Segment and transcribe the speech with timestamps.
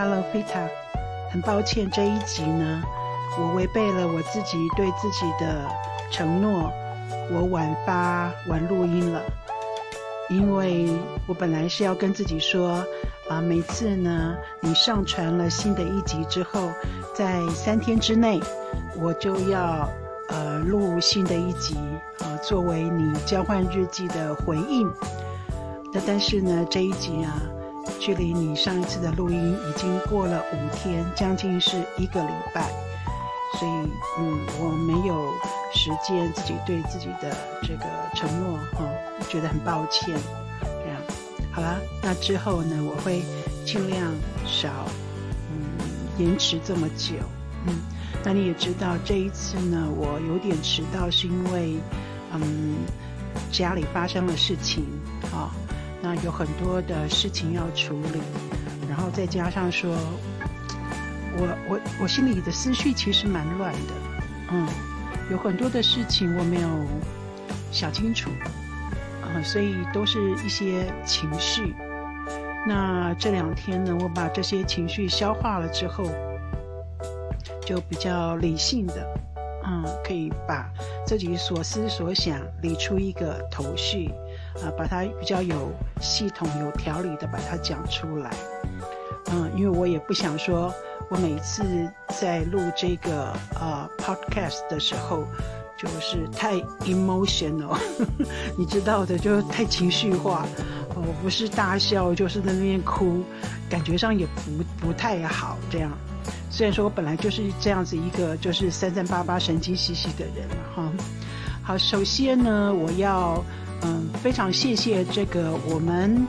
[0.00, 0.68] Hello Vita，
[1.28, 2.80] 很抱歉这一集呢，
[3.36, 5.68] 我违背了我自己对自己的
[6.08, 6.70] 承诺，
[7.32, 9.20] 我晚发晚录音了，
[10.28, 10.88] 因为
[11.26, 12.86] 我本来是要跟自己说，
[13.28, 16.70] 啊，每次呢你上传了新的一集之后，
[17.12, 18.38] 在三天之内，
[19.00, 19.90] 我就要
[20.28, 21.76] 呃录新的一集，
[22.20, 24.88] 啊，作为你交换日记的回应。
[25.92, 27.34] 那但是呢这一集啊。
[27.98, 32.70] 距离你上一次的录音已经过了五天，将近是一个礼拜，
[33.58, 33.70] 所以
[34.18, 35.32] 嗯，我没有
[35.74, 38.86] 实践自己对自己的这个承诺哈，
[39.28, 40.16] 觉得很抱歉。
[40.62, 41.00] 这样，
[41.52, 43.22] 好了，那之后呢，我会
[43.66, 44.12] 尽量
[44.46, 44.68] 少
[45.50, 47.14] 嗯延迟这么久。
[47.66, 47.74] 嗯，
[48.24, 51.76] 那你也知道这一次呢，我有点迟到是因为
[52.32, 52.76] 嗯
[53.50, 54.86] 家里发生了事情
[55.32, 55.50] 啊。
[56.00, 58.20] 那有很多的事情要处理，
[58.88, 59.90] 然后再加上说，
[61.36, 63.92] 我我我心里的思绪其实蛮乱的，
[64.52, 64.68] 嗯，
[65.30, 66.68] 有很多的事情我没有
[67.72, 68.30] 想清楚，
[69.22, 71.74] 啊，所以都是一些情绪。
[72.66, 76.04] 那这两天呢，我把这些情绪消化了之后，
[77.66, 79.06] 就比较理性的，
[79.66, 80.70] 嗯，可以把
[81.04, 84.12] 自己所思所想理出一个头绪。
[84.56, 88.30] 啊，把它比较有系统、有条理的把它讲出来。
[89.30, 90.72] 嗯，因为我也不想说，
[91.10, 91.62] 我每次
[92.18, 95.24] 在录这个呃 podcast 的时候，
[95.76, 97.76] 就是太 emotional，
[98.56, 100.46] 你知道的，就太情绪化。
[100.94, 103.22] 我不是大笑，就是在那边哭，
[103.68, 105.58] 感觉上也不不太好。
[105.70, 105.92] 这样，
[106.50, 110.90] 虽然说我本来就是这样子一个就是三三八八、神经兮兮的人，哈。
[111.62, 113.44] 好，首先呢，我要。
[113.82, 116.26] 嗯，非常谢谢这个我们，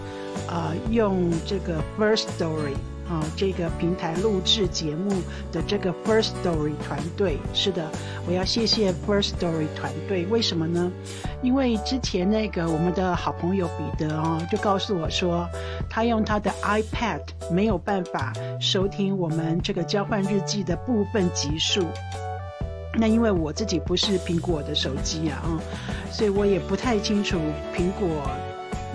[0.47, 2.75] 呃，用这个 First Story
[3.09, 5.09] 啊这个平台录制节目
[5.51, 7.39] 的这个 First Story 团队。
[7.53, 7.89] 是的，
[8.27, 10.27] 我要谢谢 First Story 团队。
[10.27, 10.91] 为什么呢？
[11.41, 15.47] 因为之前那个我们的好朋友彼得啊，就告诉我说，
[15.89, 17.21] 他用他的 iPad
[17.51, 21.83] 没有办法收听我们这个交换日记的部分集数。
[22.99, 25.57] 那因为我自己不是苹果的手机啊，嗯，
[26.11, 27.39] 所以我也不太清楚
[27.73, 28.29] 苹果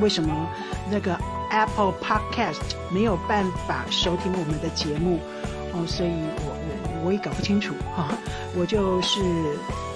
[0.00, 0.47] 为什么
[0.91, 1.19] 那个
[1.50, 5.19] Apple Podcast 没有办法收听我们的节目，
[5.74, 6.56] 哦，所以我
[7.02, 8.16] 我我也搞不清楚哈。
[8.56, 9.20] 我就是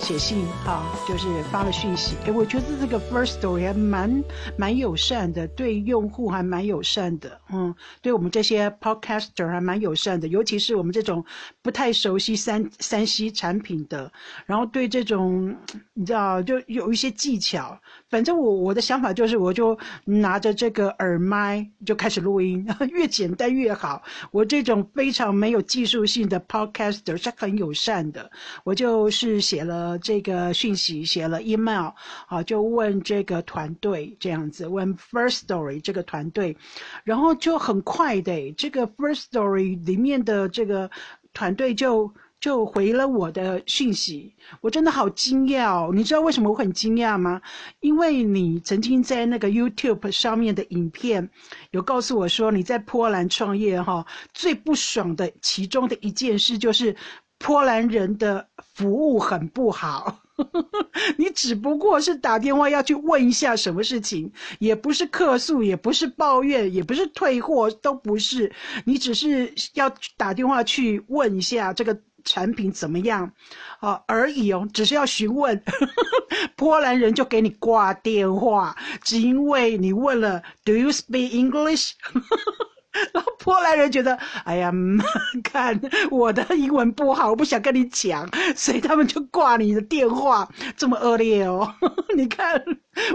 [0.01, 2.17] 写信哈，就是发了讯息。
[2.27, 4.25] 哎，我觉得这个 First Story 还蛮
[4.57, 7.73] 蛮友善的，对用户还蛮友善的，嗯，
[8.03, 11.25] 对我们这些 Podcaster 还蛮友善的，尤其是我们这种
[11.63, 14.11] 不太熟悉三三 C 产品的，
[14.45, 15.57] 然后对这种
[15.95, 17.79] 你知道就有一些技巧。
[18.11, 24.03] 反正我我的想法就是，我就拿着这个耳麦就开始录音， 越简单越好。
[24.33, 28.29] 我这种非常没有技术性的 Podcaster 是很友善的。
[28.65, 31.93] 我就是写了这个讯息，写了 email，
[32.27, 36.57] 啊，就问这个团队这样子，问 First Story 这个团队，
[37.05, 40.91] 然后就很快的，这个 First Story 里面的这个
[41.33, 45.91] 团队就就回了我的讯息，我真的好惊讶哦！
[45.95, 47.41] 你知道为什么我很惊讶吗？
[47.81, 51.29] 因为你曾经在那个 YouTube 上面的影片
[51.71, 56.97] 有告诉我说，你在波兰创业哈，最不爽的其中的一件事就是。
[57.41, 60.23] 波兰人的服务很不好，
[61.17, 68.53] 你只不过是打电话要去问一下什么事情，也不是客诉，也不是抱怨，也不是退货，都不是，
[68.85, 71.97] 你只是要打电话去问一下这个
[72.29, 73.33] 产品怎么样，
[73.81, 75.61] 啊而已哦，只是要询问，
[76.57, 81.93] 波兰人就给你挂电话，只因为你问了 “Do you speak English？”
[83.13, 84.73] 然后波兰人觉得，哎呀，
[85.45, 85.81] 看
[86.11, 91.73] 我的英文不好，我不想跟你讲，所以他们就挂你的电话，这么恶劣哦。
[92.17, 92.61] 你看，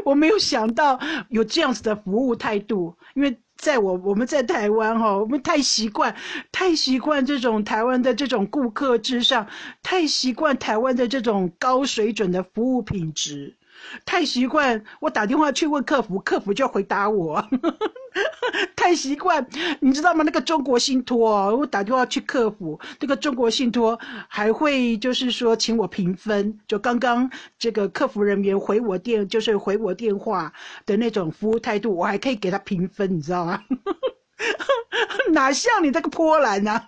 [0.06, 0.98] 我没有想到
[1.30, 6.14] 有这样子的服务态度，因为在我我们在台湾哈，我们太习惯，
[6.52, 9.48] 太习惯这种台湾的这种顾客至上，
[9.82, 13.56] 太习惯台湾的这种高水准的服务品质。
[14.06, 17.44] 太习惯，我打电话去问客服，客服就回答我。
[18.76, 19.46] 太习惯，
[19.80, 20.24] 你知道吗？
[20.24, 26.60] 那个中国信托，我打电话去客服，那个中国信托还会就是说请我评分。
[26.68, 30.54] 就刚刚这个客服人员回我电，就是回我电话
[30.86, 33.64] 的那种服务态度，我还可以给他评分，你知道吗？
[35.32, 36.80] 哪像你这个波兰呢？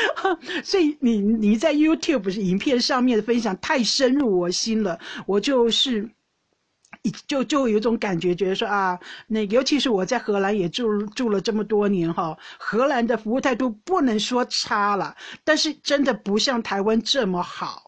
[0.62, 6.10] 所以你你在 YouTube 影片上面的分享太深入我心了，我就是。
[7.26, 17.87] 就就有种感觉，觉得说啊，那尤其是我在荷兰也住住了这么多年哈，荷兰的服务态度不能说差了，但是真的不像台湾这么好。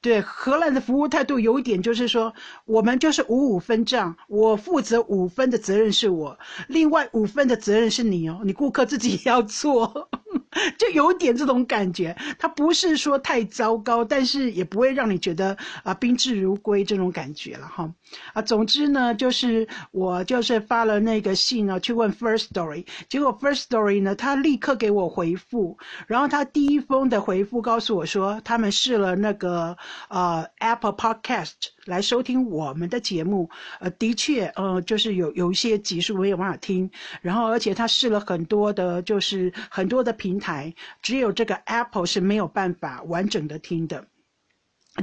[0.00, 2.32] 对荷兰的服务态度有一点就是说，
[2.64, 6.38] 我们就是五五分账，我负责五分的责任是我，
[6.68, 10.08] 另外五分的责任是你哦，你顾客自己也 要做。
[10.76, 17.88] 就有点这种感觉，它不是说太糟糕，但是也不会让你觉得啊宾至如归这种感觉了哈。
[18.32, 29.76] 啊，总之呢，就是我就是发了那个信呢，去问 First Story，结果 First Story 呢，他立刻给我回复，然后他第一封的回复告诉我说，他们试了那个
[30.08, 31.52] 呃 Apple Podcast
[31.86, 33.48] 来收听我们的节目，
[33.80, 36.90] 呃，的确，呃，就是有有一些集数没有办法听，
[37.22, 40.72] 然后而且他试了很多的，就是很多的平台，
[41.02, 44.04] 只有这个 Apple 是没有办法完整的听的。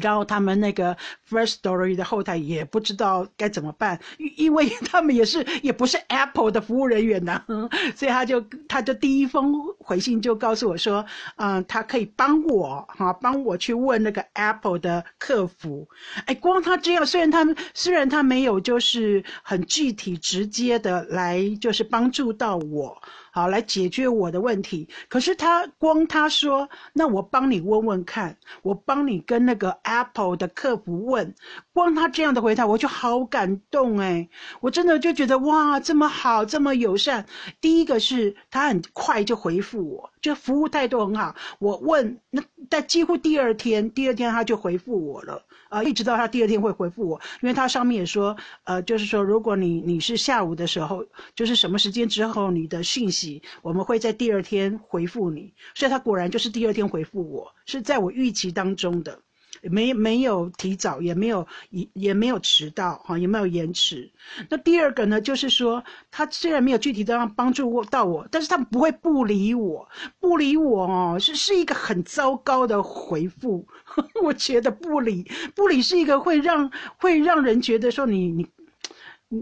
[0.02, 0.96] 然后他们那个
[1.30, 4.00] First Story 的后台也不知道该怎么办，
[4.36, 7.42] 因为他们也是也不是 Apple 的服务人员呐，
[7.96, 11.06] 所以他就他就第一封回信就告诉我说，
[11.38, 15.88] 嗯，他可以帮我哈，帮我去问那个 Apple 的客服。
[16.26, 23.02] 哎，光他这样，虽然他们虽然他没有就是很具体直接的来就是帮助到我。
[23.38, 24.90] 好，来解决我的问题。
[25.08, 31.36] 可是他光他说，那我帮你问问看，我帮你跟那个 Apple 的客服问。
[31.78, 34.28] 光他这样的回答，我就好感动哎！
[34.62, 37.24] 我真的就觉得哇，这么好，这么友善。
[37.62, 41.36] 第一个是他很快就回复我，就服务态度很好。
[41.60, 45.46] 我问那，但几乎第二天，第二天他就回复我了。
[45.70, 55.54] 啊，一直到他第二天会回复我，因为他上面也说，呃，就是说，如果你你是下午的时候，就是什么时间之后你的讯息，我们会在第二天回复你。
[55.76, 59.20] 所以他果然就是第二天回复我，是在我预期当中的。
[59.70, 64.12] 没没有提早，也没有也也没有迟到，哈，也没有延迟。
[64.50, 69.88] 那第二个呢，就是说，他虽然没有具体的帮助到我，但是他不会不理我，
[70.20, 73.66] 不理我哦，是是一个很糟糕的回复。
[74.22, 78.48] 我觉得不理不理是一个会让会让人觉得说你你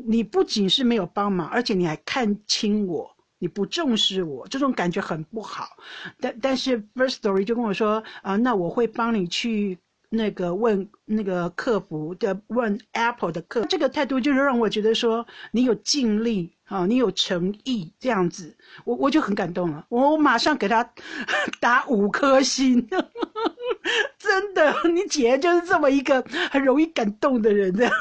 [0.08, 5.78] 你不仅是没有帮忙，而且你还看轻我，你不重视我，这种感觉很不好。
[6.20, 9.78] 但但是 First Story 就跟我说啊，那我会帮你去。
[10.10, 18.56] 那个问那个客服的问 Apple 的客，这个态度就是让我觉得说你有尽力啊，你有诚意这样子，
[18.86, 20.90] 我我就很感动了，我马上给他
[21.60, 22.88] 打五颗星，
[24.18, 26.22] 真的，你姐就是这么一个
[26.52, 27.94] 很容易感动的人，这样，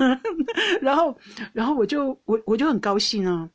[0.80, 1.16] 然后
[1.52, 3.48] 然后我就我我就很高兴啊。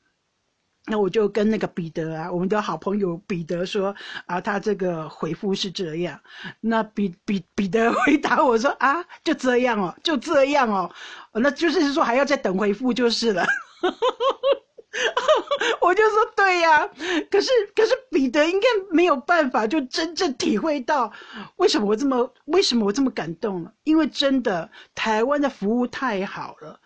[0.89, 3.95] 那我就跟那个彼得啊，我们的好朋友彼得说
[4.25, 6.19] 啊，他这个回复是这样。
[6.59, 10.91] 那彼彼彼得回答我说啊，就这样哦，就这样哦，
[11.33, 13.45] 那就是说还要再等回复就是了。
[15.81, 16.89] 我就说对呀，
[17.29, 21.11] 可是可是彼得应该没有办法就真正体会到
[21.57, 26.79] 为什么我这么为什么我这么感动了，因为真的台湾的服务太好了，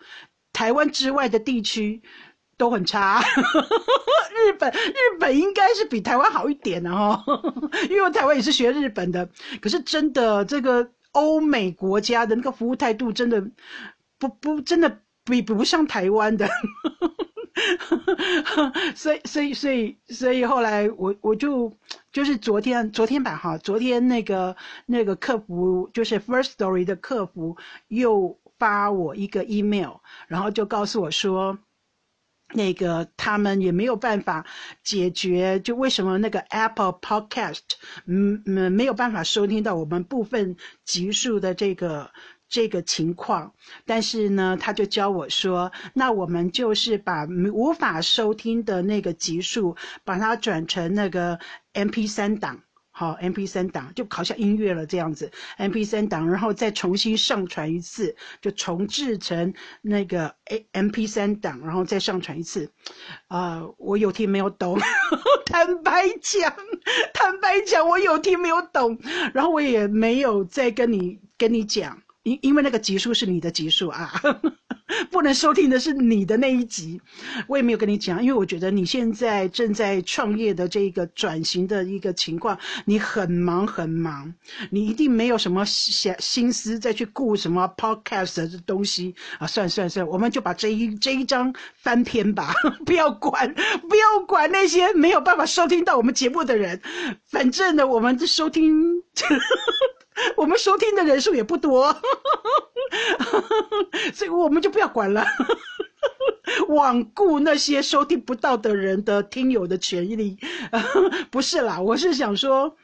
[0.52, 2.02] 台湾之外的地区。
[2.64, 3.20] 都很差，
[4.46, 7.22] 日本日本应该是比台湾好一点的哈，
[7.90, 9.28] 因为台湾也是学日本的，
[9.60, 13.44] 可是真的这个欧美国家的那个服务态度真的
[14.18, 16.48] 不不真的比不上台湾的，
[18.96, 21.70] 所以所以所以所以后来我我就
[22.12, 24.56] 就是昨天昨天吧哈，昨天那个
[24.86, 29.96] 那个客服就是 First Story 的客服又发我一个 email，
[30.28, 31.58] 然后就告诉我说。
[32.54, 34.46] 那个他们也没有办法
[34.82, 37.60] 解决，就为什么那个 Apple Podcast
[38.06, 42.10] 嗯嗯没有办法收听到我们部分集数的这个
[42.48, 43.52] 这个情况，
[43.84, 51.38] 但是呢，他就教我说，那我们就是把无法收听的那个集数，把它转成那个
[51.72, 52.62] MP3 档。
[52.96, 62.70] 好，M P 三档就考下音乐了这样子，M P 三档，然后再重新上传一次，就重置成那个 A M P 三档，然后再上传一次。
[63.26, 64.78] 啊，我有听没有懂，
[65.44, 66.54] 坦白讲，
[67.12, 68.96] 坦白讲，我有听没有懂，
[69.34, 74.12] 然后我也没有再跟你跟你讲，因因为那个级数是你的级数啊。
[75.10, 77.00] 不能收听的是你的那一集，
[77.48, 84.32] 我也没有跟你讲，因为我觉得你现在正在创业的这个转型的一个情况，你很忙很忙，
[84.70, 89.46] 你一定没有什么想心思再去顾什么 podcast 的东西啊！
[89.46, 92.52] 算算算，我们就把这一这一章翻篇吧，
[92.84, 93.52] 不要管，
[93.88, 96.80] 不要管那些没有办法收听到我们节目的人，
[97.26, 99.02] 反正呢，我们的收听，
[100.36, 101.94] 我们收听的人数也不多。
[104.14, 105.24] 所以我们就不要管了，
[106.68, 110.38] 罔顾那些收听不到的人的听友的权利。
[111.30, 112.76] 不是啦，我是想说。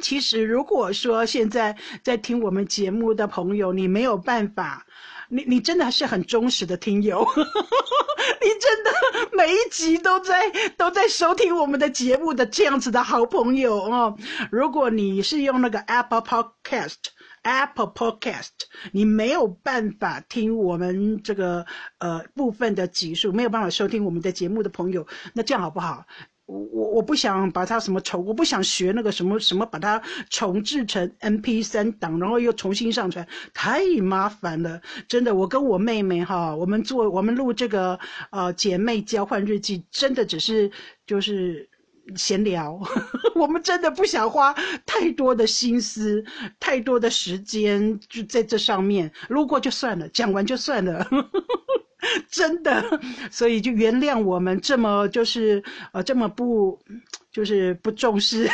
[0.00, 4.86] 其实，如果说现在在听我们节目的朋友，你没有办法，
[5.28, 7.26] 你你真的是很忠实的听友，
[8.40, 8.90] 你真的
[9.36, 14.16] 每一集都在都在收听我们的节目的这样子的好朋友哦。
[14.50, 18.48] 如果你是用那个 Apple Podcast，Apple Podcast，
[18.92, 21.66] 你没有办法听我们这个
[21.98, 26.06] 呃部分的集数，没有办法收听我们的节目的朋友，那这样好不好？
[26.48, 34.80] 我我我不想把它什么重，我不想学那个什么什么，把它重制成 M P 三档，然后又重新上传，太麻烦了。
[35.06, 38.00] 真的，我跟我妹妹哈，我们做我们录这个
[38.30, 40.70] 呃姐妹交换日记，真的只是
[41.06, 41.68] 就是
[42.16, 42.80] 闲聊，
[43.36, 44.54] 我们真的不想花
[44.86, 46.24] 太多的心思、
[46.58, 49.12] 太多的时间就在这上面。
[49.28, 51.06] 录过就算了，讲完就算了。
[52.30, 53.00] 真的，
[53.30, 55.62] 所以就原谅我们这么就是
[55.92, 56.78] 呃这么不
[57.30, 58.48] 就是不重视，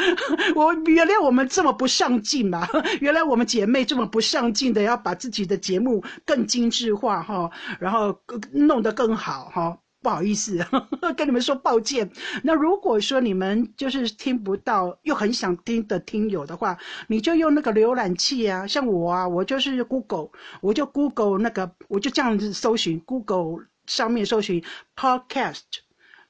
[0.54, 2.68] 我原谅我们这么不上进吧。
[3.00, 8.18] 原来我们姐妹这么不上进的，要把自己的节目更精致化哈，然后
[8.52, 9.78] 弄得更好哈。
[10.06, 10.64] 不好意思，
[11.16, 12.08] 跟你们说抱歉。
[12.44, 20.28] 那如果说你们就是听不到，又很想听的听友的话，你就用那个浏览器啊，像我啊，我就是 Google，
[20.60, 24.62] 我就 Google 那个，我就这样子搜寻 Google 上面搜寻
[24.94, 25.62] Podcast，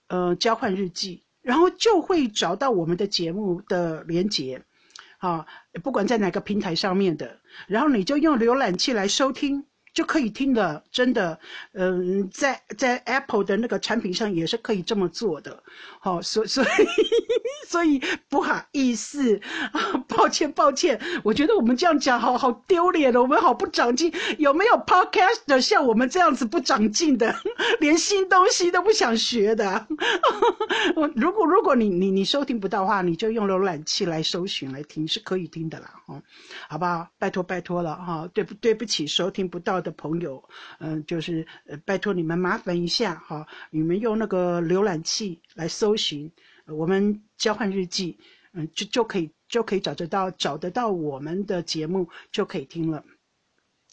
[0.09, 4.63] 呃，交换日记，然后就会找到我们的节目的连接，
[5.19, 5.45] 啊，
[5.83, 9.67] 不管在哪个平台上面的，然后你就用浏览器来收听。
[9.97, 11.41] 就可以听的，真的，
[11.73, 15.63] 嗯，在在 Apple 的那个产品上也是可以这么做的，
[16.01, 16.67] 好，所所以
[17.67, 17.99] 所以
[18.29, 19.41] 不好意思
[19.73, 24.13] 啊，抱歉抱歉，我觉得我们这样讲好好丢脸了，我们好不长进。
[24.37, 27.35] 有没有 Podcast 像我们这样子不长进的，
[27.81, 29.87] 连新东西都不想学的？
[31.17, 36.23] 如果如果你你你收听不到的话，你就用浏览器来搜寻来听是可以听的啦，哦，
[36.69, 37.09] 好不好？
[37.19, 39.86] 拜托拜托了哈，对不对不起，收听不到。
[39.87, 40.43] 的朋友，
[40.81, 46.31] 嗯，就是呃，拜托你们麻烦一下哈，你们用那个浏览器来搜寻
[46.67, 48.19] 我们交换日记，
[48.53, 53.05] 嗯，就就可以就可以找得到找得到我们的节目就可以听了。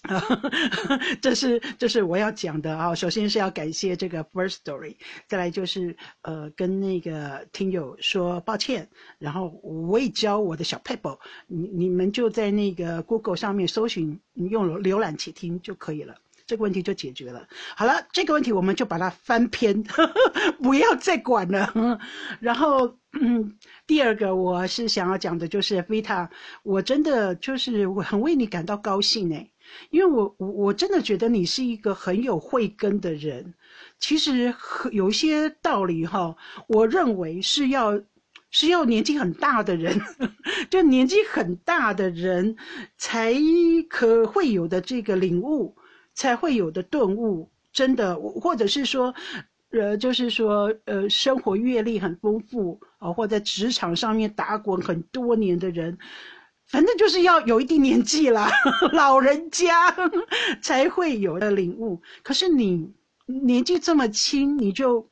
[1.22, 2.94] 这是这是我要讲的啊！
[2.94, 17.48] 首先是要感谢这个 First Story，再来就是呃跟那个听友说抱歉，然后我也教我的小 Pebble，你你们就在那个 Google 上面搜寻，用浏览器听就可以了，这个问题就解决了。
[17.78, 19.84] 好了，这个问题我们就把它翻篇，
[20.62, 22.00] 不要再管了。
[22.42, 23.58] 然后嗯，
[23.88, 26.28] 第二个我是想要讲的就是 Vita，
[26.64, 29.50] 我真的就是我很为你感到高兴哎。
[29.90, 33.54] 因为我我我真的觉得你是一个很有慧根的人，
[34.00, 34.54] 其实
[34.92, 36.36] 有一些道理哈，
[36.68, 38.02] 我认为是要
[38.50, 40.00] 是要年纪很大的人，
[40.70, 42.56] 就年纪很大的人
[42.98, 43.34] 才
[43.90, 45.76] 可会有的这个领悟，
[46.14, 49.14] 才会有的顿悟，真的，或者是说，
[49.72, 55.98] 呃，就是说，呃，生活阅历很丰富啊，或在职场上面打滚很多年的人。
[56.74, 58.50] 反正就是要有一定年纪了，
[58.94, 59.96] 老人家
[60.60, 62.02] 才会有的领悟。
[62.24, 62.92] 可是你
[63.28, 65.08] 年纪这么轻，你就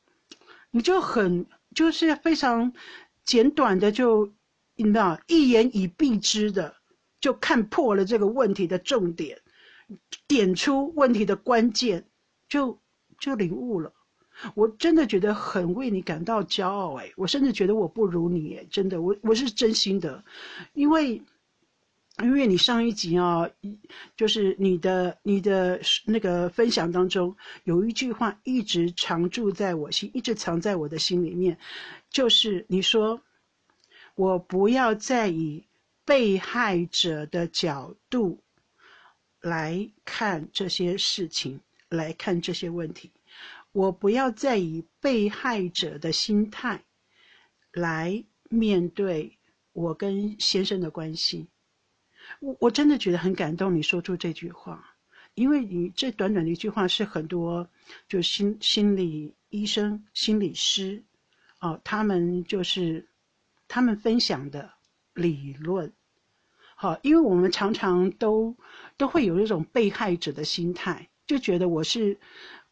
[0.72, 2.74] 你就很就是非常
[3.24, 4.34] 简短的就，
[4.76, 6.74] 你知道一言以蔽之的
[7.20, 9.38] 就看破了这个问题的重点，
[10.28, 12.08] 点出问题的关键，
[12.50, 12.82] 就
[13.20, 13.94] 就领悟了。
[14.56, 20.24] 我真的觉得很为你感到骄傲哎，我甚至觉得我不如你哎，真的，我我是真心的，
[20.74, 21.22] 因为。
[22.18, 23.50] 因为你上一集啊，
[24.16, 31.58] 就是你的你的那个分享当中有一句话一直常驻在我心，一直藏在我的心里面，
[32.12, 33.22] 就是你说
[34.14, 35.66] 我不要再以
[36.06, 38.44] 被害者的角度
[39.40, 43.10] 来看这些事情，来看这些问题，
[43.72, 46.84] 我不要再以被害者的心态
[47.72, 49.40] 来面对
[49.74, 51.48] 我跟先生的关系。
[52.40, 54.96] 我我真的觉得很感动，你说出这句话，
[55.36, 57.70] 因为你这短短的一句话是很多
[58.08, 61.04] 就心心理医生、心理师，
[61.60, 63.08] 哦，他们就是
[63.68, 64.74] 他们分享的
[65.14, 65.94] 理论，
[66.76, 68.56] 好，因为我们常常都
[68.98, 72.20] 都会有一种被害者的心态，就觉得我是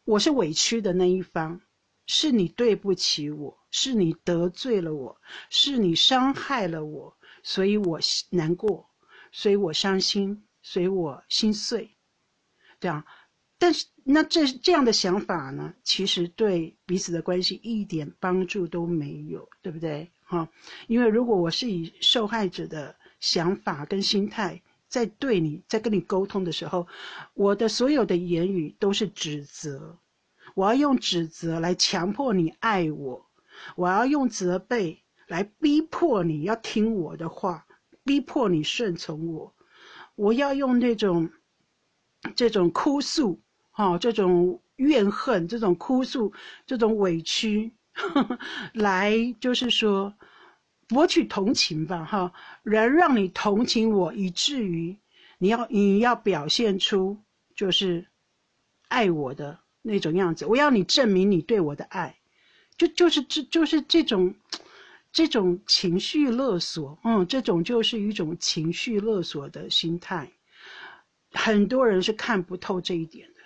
[0.04, 1.60] 我是委屈的那一方，
[2.06, 8.00] 是你对不起我，是你得罪了我，是你伤害了我，所以我
[8.30, 8.89] 难过。
[9.32, 11.90] 所以我伤心，所以我心碎。
[12.78, 13.04] 这样，
[13.58, 20.10] 但是那这这样的想法呢，其实对彼此的关系一点帮助都没有，对不对？
[20.24, 20.48] 哈，
[20.86, 26.86] 因为如果我是以受害者的想法跟心态在对你在跟你沟通的时候，
[27.34, 29.98] 我的所有的言语都是指责，
[30.54, 33.26] 我要用指责来强迫你爱我，
[33.76, 37.66] 我要用责备来逼迫你要听我的话，
[38.10, 39.54] 逼迫你顺从我，
[40.16, 41.30] 我要用那种。
[42.36, 43.40] 这种哭诉，
[43.70, 46.34] 哈，这种怨恨，这种哭诉，
[46.66, 47.72] 这种委屈，
[48.74, 50.12] 来就是说
[50.86, 52.30] 博取同情吧，哈，
[52.62, 54.94] 来让你同情我，以至于
[55.38, 57.16] 你要你要表现出
[57.54, 58.06] 就是
[58.88, 62.18] 爱我的那种样子，我要你证明你对我的爱，
[62.76, 64.34] 就就是这就是这种
[65.12, 70.30] 这种情绪勒索，嗯，这种就是一种情绪勒索的心态。
[71.32, 73.40] 很多人是看不透这一点的，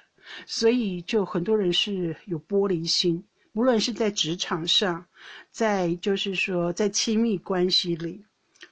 [0.47, 5.05] 所以就很多人是有玻璃心，无论是在职场上，
[5.51, 8.25] 在就是说在亲密关系里，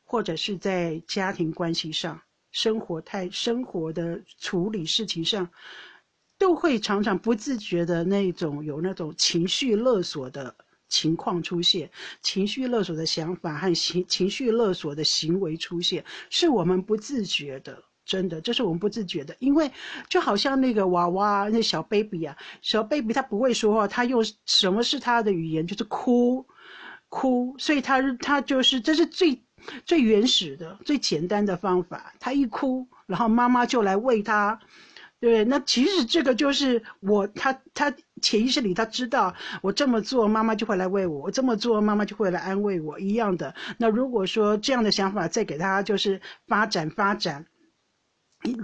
[0.05, 2.21] 或者是在家庭关系上，
[2.51, 5.49] 生活态生活的处理事情上，
[6.39, 10.55] 都会常常不自觉的那种有那种情绪勒索的
[10.93, 17.83] 情况出现，情绪勒索的想法和情情绪勒索的行为出现，是我们不自觉的。
[18.05, 19.71] 真的，这是我们不自觉的，因为
[20.09, 26.45] 就好像那个娃娃，那小 baby 啊，小 baby 他不会说话，他用什么是他的语言，就是哭，
[27.09, 29.41] 哭，所以他他就是这是最
[29.87, 32.13] 最原始的、最简单的方法。
[32.19, 34.59] 他一哭，然后妈妈就来喂他，
[35.23, 43.55] 对，那其实这个就是我他他潜意识里他知道，我这么做妈妈就会来喂我，我这么做妈妈就会来安慰我一样的。
[43.79, 47.47] 那如果说这样的想法再给他就是发展发展。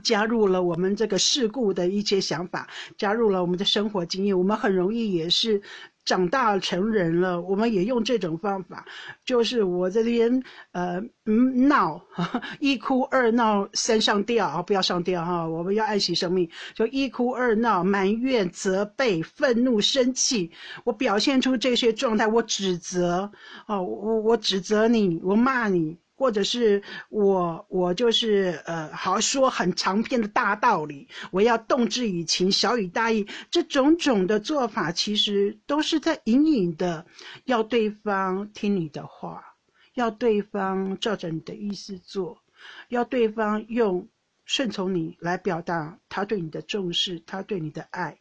[0.02, 5.62] 加入了我们这个事故的一些想法，加入了我们的生活经验，我们很容易也是
[6.08, 8.82] 长大成人了，我们也用这种方法，
[9.26, 10.42] 就是我在这边
[10.72, 12.02] 呃嗯闹，
[12.60, 20.50] 一哭二闹三上吊啊，不要上吊哈，我们要爱惜生命，就一哭二闹，埋怨、责备、愤怒、生气，
[20.84, 23.30] 我表现出这些状态，我指责
[23.66, 25.98] 哦，我我指责你，我骂你。
[26.18, 37.07] 或者是我，我就是呃，好说很长篇的大道理，我要动之以情，晓以大义，这种种的做法，其实都是在隐隐的
[37.44, 39.54] 要对方听你的话，
[39.94, 42.42] 要对方照着你的意思做，
[42.88, 44.09] 要对方用
[44.44, 48.18] 顺从你来表达他对你的重视，他对你的爱。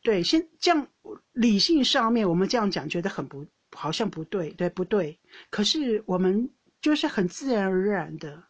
[0.00, 0.86] 对，先这样
[1.32, 3.44] 理性上面，我们这样讲，觉得很不。
[3.74, 5.18] 好像不对，对不对？
[5.50, 8.44] 可是我们就是很自然而然的，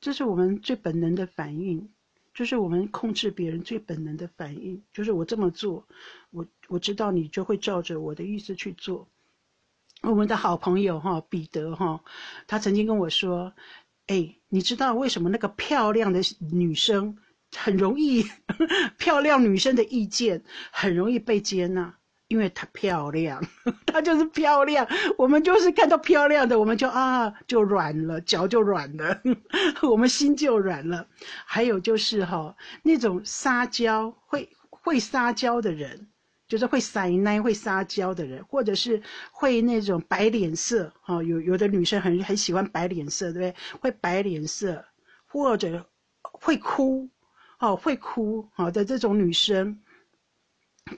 [0.00, 1.88] 这是我们最本能的反应，
[2.34, 5.86] 就是我们控制别人最本能的反应，就是我这么做，
[6.30, 9.08] 我我知道你就会照着我的意思去做。
[10.02, 12.04] 我们的好朋友哈，彼得哈，
[12.46, 13.52] 他曾经跟我说
[14.06, 16.20] ：“哎，你知道为什么那个漂亮的
[16.52, 17.16] 女生
[17.56, 18.22] 很容易，
[18.98, 21.96] 漂亮女生的意见很容易被接纳？”
[22.28, 23.40] 因为她漂亮，
[23.86, 24.86] 她就是漂亮，
[25.16, 29.20] 我们就是看到漂亮的，我们就啊就软了，脚就软了，
[29.88, 31.06] 我们心就软了。
[31.44, 36.08] 还有就是哈，那种撒娇会会撒娇的人，
[36.48, 43.54] 就是会撒奶会撒娇的人，或者是会那种摆脸色哈，有有的女生很很喜欢摆脸色，对不对？
[43.80, 44.84] 会摆脸色，
[45.26, 45.86] 或者
[46.22, 47.08] 会哭，
[47.60, 49.80] 哦会哭好的这种女生。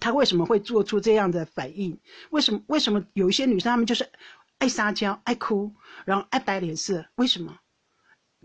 [0.00, 1.98] 他为什么会做出这样的反应？
[2.30, 2.62] 为什么？
[2.66, 4.08] 为什么有一些女生她们就是
[4.58, 5.72] 爱撒娇、爱哭，
[6.04, 7.06] 然后爱摆脸色？
[7.14, 7.58] 为什么？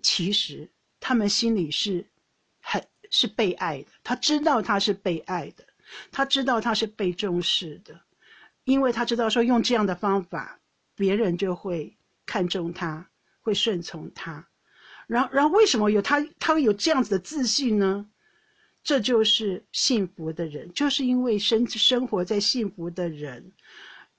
[0.01, 2.07] 其实她们心里是
[2.61, 3.87] 很是被爱的。
[4.03, 5.65] 她知道她是被爱的，
[6.11, 7.99] 她知道她是被重视的，
[8.63, 10.59] 因为她知道说用这样的方法，
[10.95, 13.09] 别人就会看重她，
[13.41, 14.47] 会顺从她。
[15.07, 16.25] 然后，然后为什么有她？
[16.39, 18.07] 她会有这样子的自信呢？
[18.83, 23.51] 这就是幸福的人，就是因为生生活在幸福的人，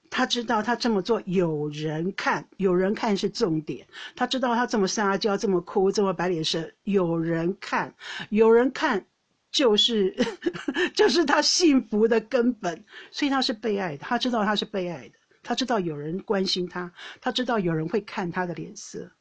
[0.09, 3.85] 他知道他这么做有人看，有人看是重点。
[4.15, 7.93] 他知道他这么撒娇、这么哭、这么摆脸色，有人看，
[8.29, 9.05] 有人看，
[9.51, 10.15] 就是
[10.95, 12.83] 就是他幸福的根本。
[13.11, 19.11] 所以他是被爱的，他知道他是被爱的，他知道有人关心他，他知道有人会看他的脸色，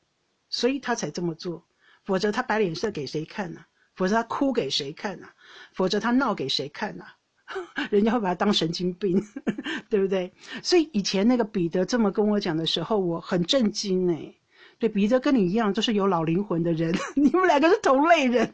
[0.49, 1.67] 所以他才这么做。
[2.05, 3.65] 否则他摆脸色给谁看呢？
[3.95, 5.29] 否则他哭给谁看呐？
[5.73, 7.05] 否则他闹给谁看呐？
[7.91, 9.23] 人家会把他当神经病，
[9.91, 10.33] 对不对？
[10.63, 14.35] 所以以前那个彼得这么跟我讲的时候，我很震惊哎。
[14.81, 18.51] 对，彼得跟你一样，都是有老灵魂的人， 你们两个是同类人，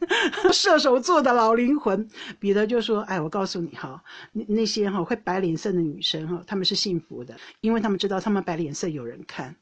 [0.53, 2.07] 射手座的老灵魂。
[2.39, 9.55] 彼得就说：“哎，我告诉你哈，那那些哈会摆脸色的女生哈，她们是幸福的，因为她们知道她们摆脸色有人看，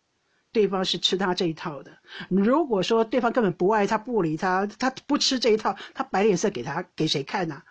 [0.51, 1.97] 对方是吃他这一套的。
[2.29, 7.61] 如果说对方根本不爱他，不理他，他不吃这一套，他摆脸色给他给谁看呢？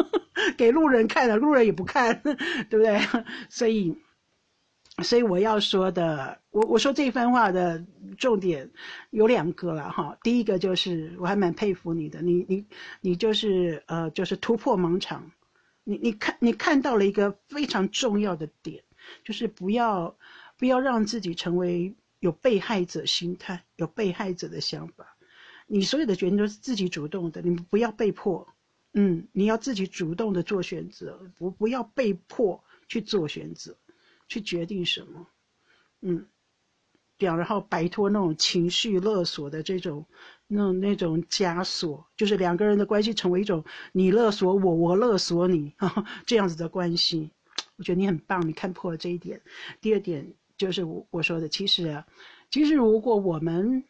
[0.56, 3.00] 给路人看的，路人也不看，对不对？
[3.48, 3.96] 所以。”
[5.02, 7.82] 所以我要说的，我我说这番话的
[8.18, 8.70] 重点
[9.08, 10.18] 有两个了哈。
[10.22, 12.66] 第一个就是我还蛮佩服你的，你你
[13.00, 15.30] 你就是呃就是突破盲场，
[15.84, 18.82] 你你看你看到了一个非常重要的点，
[19.24, 20.14] 就是不要
[20.58, 25.16] 不要让自己成为有被害者心态、有被害者的想法。
[25.66, 28.46] 你所有的决定都是自己主动的，你不要被迫，
[28.92, 33.76] 嗯，你要自己主动的做选择，不不要被迫去做选择。
[34.32, 35.26] 去决定什么，
[36.02, 36.24] 嗯，
[37.16, 40.06] 表，然后摆脱那种情绪勒索的这种，
[40.46, 45.74] 那种那种枷锁，就是两个人的关系成为一种你勒索我，我勒索你
[46.26, 47.32] 这样子的关系。
[47.74, 49.42] 我觉得你很棒，你看破了这一点。
[49.80, 52.04] 第二点就是我我说的，其实啊，
[52.50, 53.82] 其实如果我们。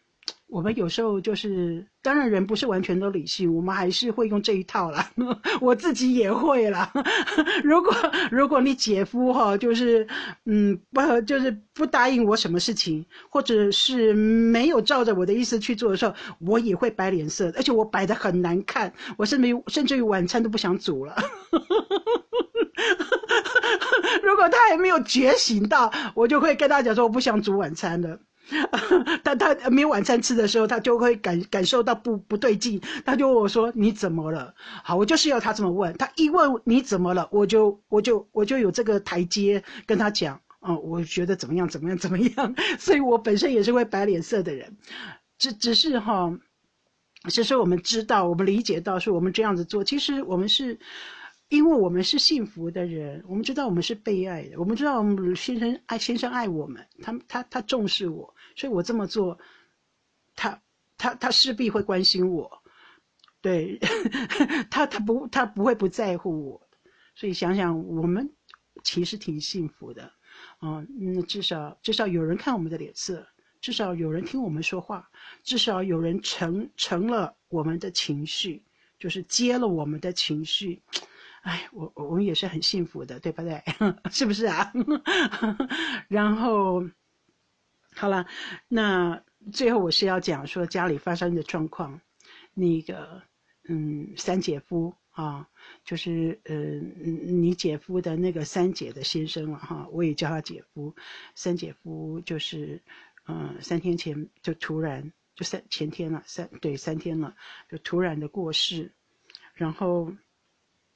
[0.47, 5.09] 我们有时候就是，当然人不是完全都理性，我们还是会用这一套啦。
[5.61, 6.93] 我自己也会啦。
[7.63, 7.93] 如果
[8.33, 10.07] 如果你姐夫哈，就是
[10.47, 21.17] 嗯不就是不答应我什么事情，或者是没有照着我的意思去做的时候，我也会摆脸色，而且我摆的很难看，我甚至于甚至于晚餐都不想煮了。
[24.23, 28.19] 如果他还没有觉醒到，我就会跟他讲说，我不想煮晚餐了。
[29.23, 35.97] 他他没有晚餐吃的时候，他就会感感受到不不对劲，他就问我说：“你怎么了？”好，我就是要他这么问。
[35.97, 40.41] 他一问你怎么了，我就我就我就有这个台阶跟他讲。
[40.61, 42.55] 哦，我觉得怎么样怎么样怎么样。
[42.77, 44.77] 所以我本身也是会摆脸色的人，
[45.39, 46.37] 只只是哈，
[47.29, 50.77] 其实我们知道，我们理解到，是我们这样子做，其实我们是。
[51.51, 55.03] 因为我们是幸福的人，我们知道我们是被爱的，我们知道
[55.35, 59.37] 先生爱先生爱我们，他他他重视我，所以我这么做，
[60.37, 60.63] 他
[60.97, 62.63] 他他势必会关心我，
[63.41, 63.81] 对
[64.71, 66.69] 他他不他不会不在乎我，
[67.17, 68.33] 所以想想我们
[68.85, 70.13] 其实挺幸福的，
[70.63, 73.27] 嗯，至少至少有人看我们的脸色，
[73.61, 75.11] 至少有人听我们说话，
[75.43, 78.63] 至少有人成成了我们的情绪，
[79.01, 80.81] 就是接了我们的情绪。
[81.43, 83.63] 哎，我我们也是很幸福的，对不对？
[84.13, 84.71] 是不是啊？
[86.07, 86.85] 然后，
[87.95, 88.27] 好了，
[88.69, 91.99] 那最后我是要讲说家里发生的状况。
[92.53, 93.23] 那个，
[93.69, 95.49] 嗯，三姐夫啊，
[95.83, 100.95] 就是呃，你姐夫的那个三姐的先生了哈，我也叫他姐夫。
[101.35, 102.83] 三姐夫就是，
[103.29, 107.35] 嗯，三天前就突然就三前天了，三对三天了，
[107.71, 108.93] 就突然的过世，
[109.55, 110.13] 然后。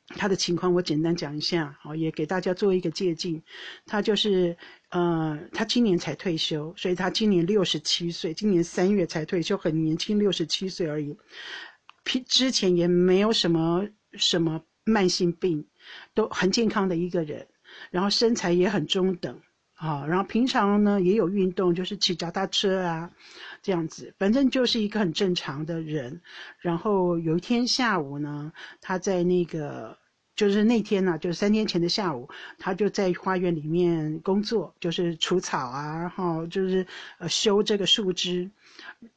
[0.09, 3.43] 他的情况我简单讲一下，哦，也给大家做一个借鉴。
[3.87, 4.57] 他就是，
[4.91, 11.17] 呃，他今年才退休，所以他今年六十七岁，今年三月才退休，很年轻，六十七岁而已。
[12.05, 15.67] 平之前也没有什么什么慢性病，
[16.13, 17.49] 都很健康的一个人，
[17.91, 19.41] 然后身材也很中等，
[19.75, 23.11] 啊，然后平常呢也有运动，就是骑脚踏车啊，
[23.63, 26.21] 这样子，反正就是一个很正常的人。
[26.61, 29.99] 然后有一天下午呢，他在那个。
[30.37, 36.85] 就是那天呢，就是三天前的下午，他就在花园里面工作，就是除草啊，然后就是
[37.19, 38.51] 呃修这个树枝，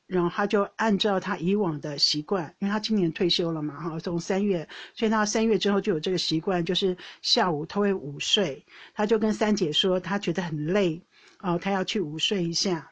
[0.05, 11.01] 然后他就按照他以往的习惯，因为他今年退休了嘛，哈，从三月，所以他三月之后就有这个习惯，就是下午他会午睡，他就跟三姐说他觉得很累，
[11.39, 12.91] 哦，他要去午睡一下，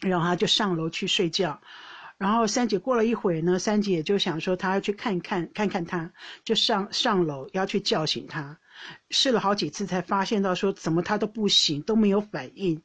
[0.00, 1.60] 然后他就上楼去睡觉。
[2.18, 6.12] 然后三姐过了一会呢，三姐就想说她要去看看看看他，
[6.44, 8.58] 就上上楼要去叫醒他，
[9.10, 12.82] 试了好几次才发现到说怎么他都不醒都没有反应，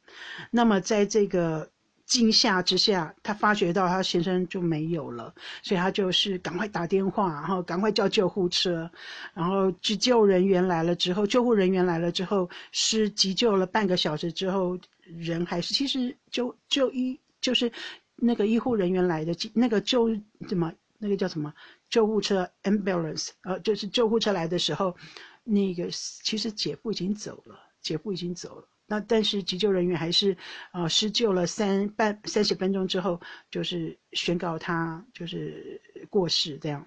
[0.52, 1.68] 那么在这个
[2.06, 8.90] 惊吓之下，她发觉到她先生就没有了，所以她就是赶快打电话，然后赶快叫救护车，
[9.32, 17.70] 然后急救人员来了之后，救护人员来了之后是急救了半个小时之后，人还是其实就就医就是。
[18.16, 20.08] 那个医护人员来的，那个救
[20.48, 21.52] 怎么那个叫什么
[21.90, 24.96] 救护车 ambulance，呃，就是救护车来的时候，
[25.42, 28.68] 那个其实姐夫已经走了，姐夫已经走了。
[28.94, 30.36] 那但是急救人员还是
[30.72, 36.86] 呃施救了三半三十分钟之后，就是宣告他就是过世这样。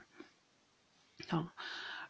[1.28, 1.46] 好，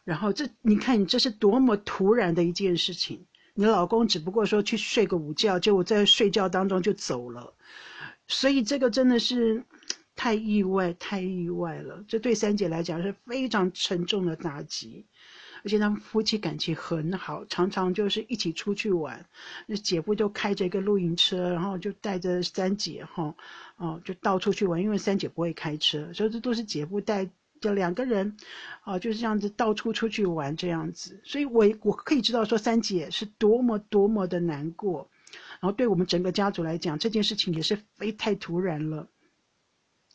[0.04, 7.56] 然后这你看你这是多么突然的一件事情，你老公只不过说去睡个午觉，结果在睡觉当中就走了。
[8.28, 9.64] 所以这个真的是
[10.14, 12.04] 太意外，太意外了。
[12.06, 15.06] 这对三姐来讲是非常沉重的打击。
[15.68, 19.26] 而且他们夫妻感情很好，常常就是一起出去玩。
[19.66, 23.34] 那姐夫就开着一个露营车，然后就带着三姐哈，
[23.76, 24.80] 哦，就到处去玩。
[24.80, 27.28] 因为三姐不会开车，所以这都是姐夫带
[27.60, 28.34] 着两个人，
[28.80, 31.20] 啊，就是这样子到处出去玩这样子。
[31.22, 35.10] 所以我我可以知道说三姐是多么多么的难过。
[35.60, 39.06] 然后对我们整个家族来讲，这件事情也是非太突然了。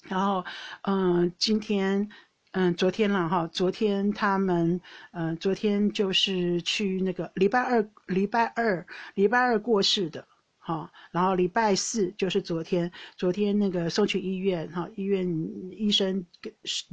[0.01, 0.43] 然后，
[0.81, 2.09] 嗯，今天。
[2.53, 4.79] 嗯，昨天了哈，昨天他们，
[5.11, 8.85] 嗯，昨天就是去那个礼拜二，礼拜二，
[9.15, 10.27] 礼拜二过世的，
[10.59, 15.27] 哈，然后礼拜四就是昨天，昨天那个送去医院，哈，医院
[15.71, 16.23] 医生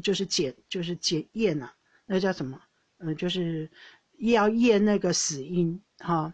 [0.03, 1.71] 就是检，就是检验呐，
[2.07, 2.59] 那叫什么？
[2.97, 3.71] 嗯，就是
[4.17, 6.33] 要验那个死因，哈，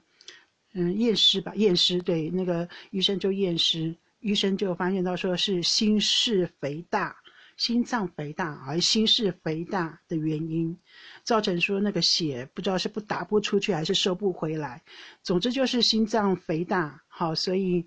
[0.72, 7.16] 嗯，验尸吧，验尸，对，那个医生就验尸，医生就发现到说是心室肥大。
[7.56, 10.78] 心脏肥大，而心室肥大的原因，
[11.24, 14.82] 造成说那个血不知道是不打不出去还是收不回来，
[15.22, 17.86] 总之就是心脏肥大，好，所以，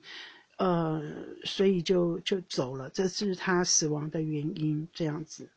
[0.57, 1.01] 呃，
[1.45, 5.49] 所以就就走了，这是他死亡的原因，这样子。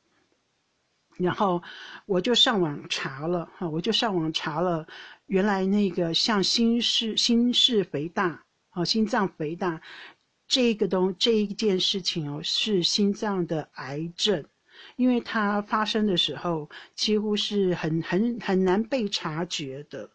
[1.16, 1.62] 然后
[2.06, 4.86] 我就上网查了，哈，我就上网查了，
[5.26, 9.80] 原来那个像心室心室肥大，好，心脏肥大。
[10.52, 14.44] 这个东这一件事情哦，是心脏的癌症，
[14.96, 20.10] 因为它发生的时候几乎是很很很难被察觉的，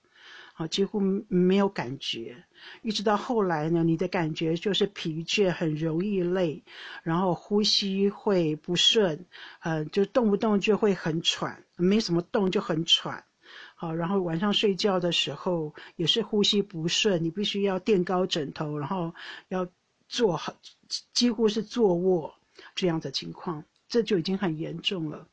[0.54, 2.38] 啊，几乎没有感觉，
[2.84, 6.63] 一直到后来呢，你的感觉就是疲倦，很容易累，
[7.02, 9.26] 然后呼吸会不顺，
[9.62, 13.23] 呃，就动不动就会很喘，没什么动就很喘，
[13.73, 19.15] 好，然后晚上睡觉的时候也是呼吸不顺，你必须要垫高枕头，然后
[19.47, 19.67] 要。
[20.08, 20.56] 坐好，
[21.13, 22.34] 几乎是坐卧
[22.76, 25.28] 这样的情况，这就已经很严重了。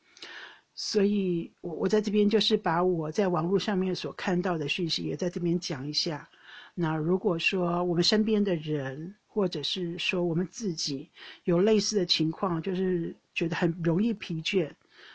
[0.73, 6.29] 所以，我我在这边就是把我在网络上面所看到的讯息也在这边讲一下。
[6.73, 11.09] 那如果说我们身边的人，或者是说我们自己
[11.45, 14.69] 有类似的情况，就是觉得很容易疲倦，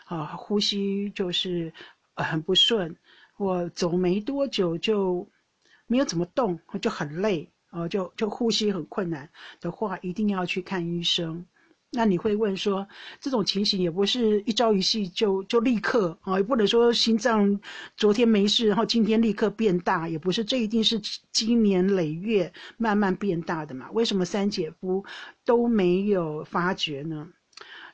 [0.06, 1.70] 啊，呼吸就是
[2.14, 2.96] 很不顺，
[3.36, 5.28] 我走没多久就
[5.86, 7.50] 没有怎么动，就很累。
[7.70, 9.28] 哦，就就呼吸很困难
[9.60, 11.46] 的话，一定要去看医生。
[11.92, 12.86] 那你会问说，
[13.20, 17.60] 这种情形也不是一朝一夕就就立刻啊，也不能说心脏
[17.96, 21.00] 昨天没事，然后今天立刻变大，也不是，这一定是
[21.32, 23.90] 经年累月慢慢变大的嘛？
[23.90, 25.04] 为什么三姐夫
[25.44, 27.26] 都没有发觉呢？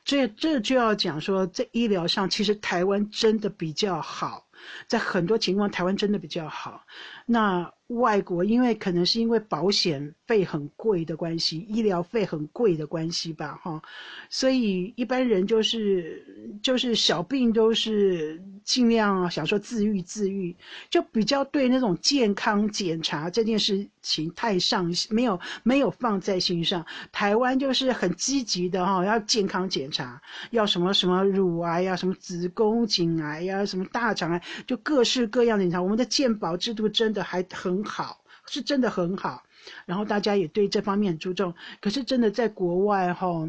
[0.05, 4.47] 这这就要讲说，在医疗上，其实台湾真的比较好，
[4.87, 6.85] 在很多情况，台湾真的比较好。
[7.27, 7.71] 那。
[7.87, 13.81] 外国因为可能是因为保险费很贵的关系，医疗费很贵的关系吧，哈，
[14.29, 20.53] 所以一般人就是就是小病都是尽量想说自愈自愈，
[20.89, 26.85] 就比较对那种健康检查这件事情太上没有没有放在心上。
[27.13, 35.81] 台湾就是很积极的哈，要健康检查，要什么什么乳癌呀，什么子宫颈癌呀，什么大肠癌，就各式各样的检查。
[35.81, 37.83] 我们的健保制度真的还很。
[37.87, 39.43] 好，是真的很好，
[39.85, 41.55] 然后大家也对这方面很注重。
[41.79, 43.47] 可是真的在国外哈，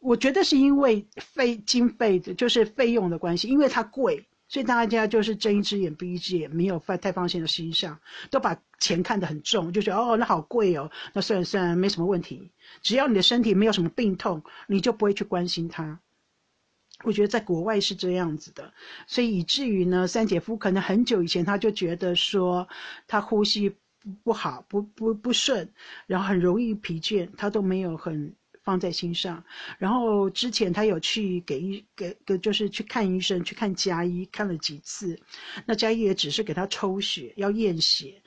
[0.00, 12.50] 我觉得是因为费经费的，就是费用的关系，因为它贵，所以大家就是睁一只眼闭一只眼，没有放太放心的心上，都把钱看得很重，就觉得哦，那好贵哦，那算算没什么问题，
[12.82, 16.00] 只要你的身体没有什么病痛，你就不会去关心它。
[17.04, 18.72] 我觉得在国外是这样子的，
[19.06, 22.66] 所以以至于呢，三姐夫可能很久以前他就觉得说，
[23.06, 23.76] 他呼吸
[24.22, 25.68] 不好，不不不顺，
[26.06, 29.44] 然后很容易疲倦，他都没有很放在心上。
[29.78, 35.18] 然后之前他有去给医给给就是去看医生，去看家医看了几次，
[35.66, 38.22] 那家医也只是给他抽血，要验血。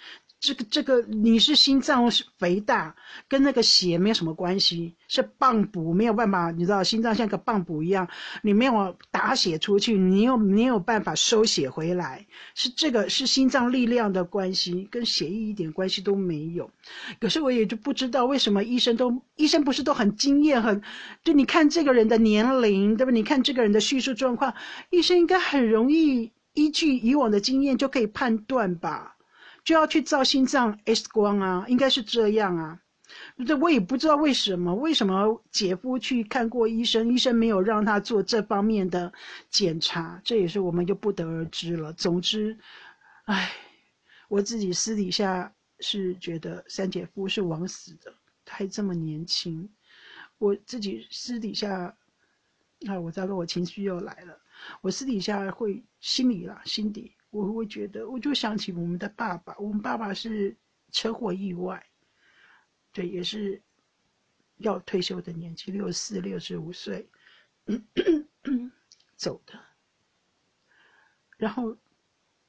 [0.47, 2.95] 这个这个你是心脏肥大，
[3.27, 8.07] 跟那个血没有什么关系，是泵补没有办法，你知道心脏像个泵补一样，
[8.43, 16.71] 你没有打血出去，你又没有办法收血回来，是这个是心脏力量的关系，跟血液一点关系都没有。
[17.19, 20.81] 可是我也就不知道为什么医生都医生不是都很经验，很
[21.25, 23.11] 就你看这个人的年龄，对吧？
[23.11, 24.53] 你看这个人的叙述状况，
[24.91, 29.16] 医生应该很容易依据以往的经验就可以判断吧。
[29.67, 32.79] 就要去照心脏 X 光啊，应该是这样啊。
[33.45, 39.11] 这我也不知道为什么，为什么姐夫去看过医生，医生没有让他做这方面的
[39.49, 41.91] 检查，这也是我们就不得而知了。
[41.91, 42.57] 总之，
[43.25, 43.51] 唉，
[44.29, 48.13] 我自己私底下是觉得三姐夫是枉死的，
[48.45, 49.69] 他还这么年轻。
[50.37, 51.93] 我自己私底下，
[52.87, 54.39] 啊，我糟糕，我情绪又来了。
[54.79, 60.55] 我私底下会心里啦，心底我会觉得，我就想起我们的爸爸，我们爸爸是
[60.91, 61.85] 车祸意外，
[62.91, 63.61] 对，也是
[64.57, 67.09] 要退休的年纪，六四六十五岁
[69.15, 69.59] 走的。
[71.37, 71.77] 然后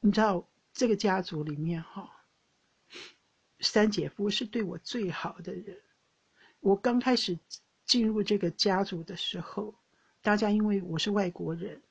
[0.01, 2.25] 你知道这个家族里面哈，
[3.61, 5.81] 三姐夫是对我最好的人。
[6.61, 7.38] 我刚开始。
[7.88, 9.75] 进入这个家族的时候，
[10.21, 11.83] 大家因为我是外国人，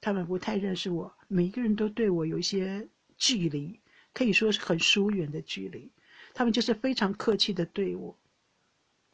[0.00, 3.78] 他们不太认识我，每一个人都对我有一些距离，
[4.14, 5.90] 可以说是很疏远的距离。
[6.34, 8.16] 他们就是非常客气的对我，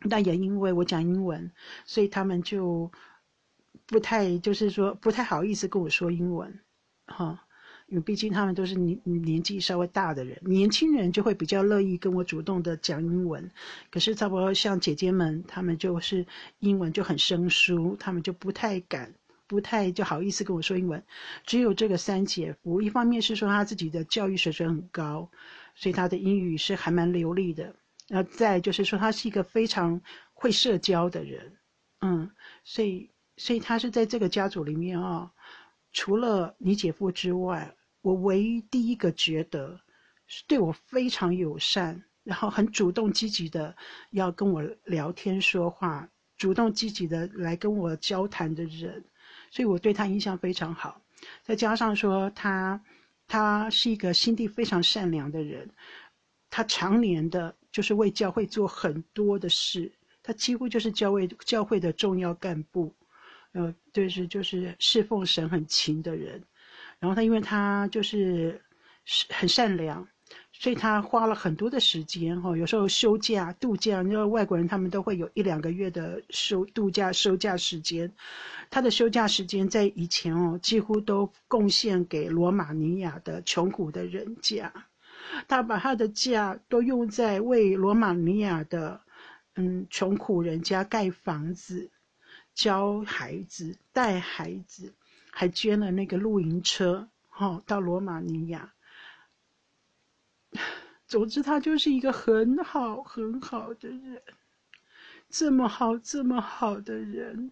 [0.08, 1.50] 但也因为我讲英文，
[1.84, 2.90] 所以他们就
[3.86, 6.60] 不太，就是说不太好意思跟我说英文，
[7.06, 7.42] 哈。
[7.88, 13.48] 因为毕竟他们都是年年纪稍微大的人，年轻人就会比较乐意跟我主动的讲英文。
[13.92, 16.26] 可是差不多像姐姐们，她们就是
[16.58, 19.14] 英文就很生疏，她们就不太敢，
[19.46, 21.02] 不太就好意思跟我说英文。
[21.44, 25.30] 只有这个三姐夫，一方面是说他自己的教育水准很高，
[25.74, 27.74] 所以他的英语是还蛮流利的。
[28.08, 30.00] 然后再就是说他是一个非常
[30.32, 31.56] 会社交的人，
[32.00, 32.30] 嗯，
[32.62, 35.32] 所以所以他是在这个家族里面啊。
[35.92, 39.80] 除了你姐夫之外，我唯一第一个觉得
[40.26, 43.74] 是对我非常友善，然后很主动积极的
[44.10, 49.02] 要跟我聊天说话，主动积极的来跟我交谈的人，
[49.56, 51.00] 所以我对他印象非常好。
[51.42, 52.78] 再加上说他，
[53.26, 55.70] 他是一个心地非常善良的人，
[56.50, 59.90] 他常年的就是为教会做很多的事，
[60.22, 62.94] 他几乎就是教会教会的重要干部。
[63.52, 66.44] 呃，就是就是侍奉神很勤的人，
[66.98, 68.62] 然后他因为他就是
[69.30, 70.06] 很善良，
[70.52, 78.10] 所以他花了很多的时间哈，有时候休假度假，你知道外国人他们都会有一两个月的休度假休假时间，
[78.70, 84.72] 他的休假时间在以前哦，几乎都贡献给罗马尼亚的穷苦的人家，
[85.46, 89.00] 他把他的假都用在为罗马尼亚的
[89.54, 91.90] 嗯穷苦人家盖房子。
[92.54, 94.94] 教孩子、带孩子，
[95.30, 98.72] 还捐了那个露营车，哈，到罗马尼亚。
[101.06, 104.22] 总之，他就是一个很好、很好的人。
[105.28, 107.50] 这么好、这么好的人，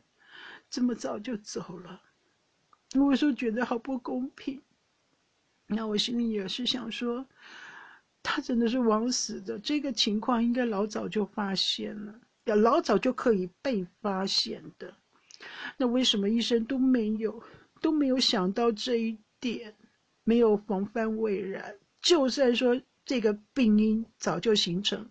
[0.70, 2.00] 这么早就走了，
[2.94, 4.62] 我说觉得好不公平。
[5.66, 7.26] 那我心里也是想说，
[8.22, 9.58] 他真的是枉死的。
[9.58, 12.14] 这个情况应该老早就发现了。
[12.44, 14.94] 要老早就可以被发现的，
[15.76, 17.42] 那为什么医生都没有
[17.80, 19.74] 都没有想到这一点，
[20.22, 21.76] 没有防范未然？
[22.02, 25.10] 就算说这个病因早就形成，